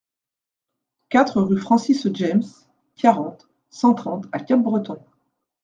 [1.09, 2.41] quatre rue Francis James,
[2.95, 4.97] quarante, cent trente à Capbreton